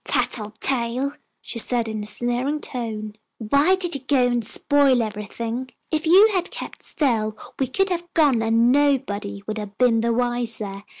"Tattletale," 0.03 1.13
she 1.43 1.59
said, 1.59 1.87
in 1.87 2.01
a 2.01 2.07
sneering 2.07 2.59
tone. 2.59 3.13
"Why 3.37 3.75
did 3.75 3.93
you 3.93 4.01
go 4.01 4.25
and 4.25 4.43
spoil 4.43 4.99
everything? 5.03 5.69
If 5.91 6.07
you 6.07 6.29
had 6.33 6.49
kept 6.49 6.81
still 6.81 7.37
we 7.59 7.67
could 7.67 7.89
have 7.89 8.11
gone 8.15 8.41
and 8.41 8.71
nobody 8.71 9.43
would 9.45 9.59
have 9.59 9.77
been 9.77 10.01
the 10.01 10.11
wiser. 10.11 10.85